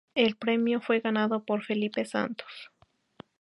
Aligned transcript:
El 0.15 0.35
premio 0.35 0.81
fue 0.81 0.99
ganado 0.99 1.43
por 1.45 1.61
Filipe 1.61 2.05
Santos. 2.05 2.71